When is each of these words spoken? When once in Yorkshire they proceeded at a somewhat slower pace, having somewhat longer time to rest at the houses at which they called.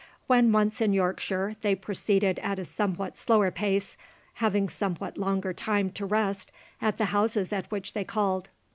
When 0.25 0.51
once 0.51 0.81
in 0.81 0.93
Yorkshire 0.93 1.57
they 1.61 1.75
proceeded 1.75 2.39
at 2.39 2.57
a 2.57 2.65
somewhat 2.65 3.15
slower 3.17 3.51
pace, 3.51 3.97
having 4.41 4.67
somewhat 4.67 5.15
longer 5.15 5.53
time 5.53 5.91
to 5.91 6.07
rest 6.07 6.51
at 6.81 6.97
the 6.97 7.05
houses 7.13 7.53
at 7.53 7.69
which 7.69 7.93
they 7.93 8.03
called. 8.03 8.49